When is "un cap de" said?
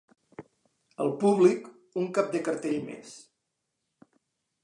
2.03-2.41